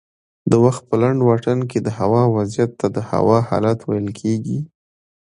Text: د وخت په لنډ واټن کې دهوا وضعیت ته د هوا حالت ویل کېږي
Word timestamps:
د 0.51 0.53
وخت 0.63 0.81
په 0.89 0.95
لنډ 1.01 1.19
واټن 1.27 1.59
کې 1.69 1.79
دهوا 1.87 2.23
وضعیت 2.35 2.71
ته 2.79 2.87
د 2.95 2.97
هوا 3.09 3.37
حالت 3.49 3.79
ویل 3.83 4.09
کېږي 4.19 4.59